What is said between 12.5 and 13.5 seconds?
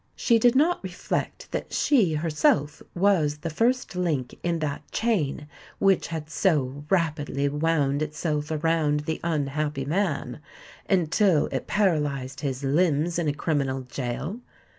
limbs in a